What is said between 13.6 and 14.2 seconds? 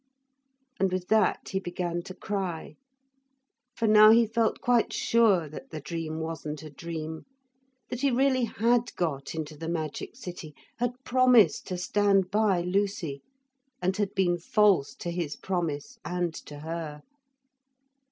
and had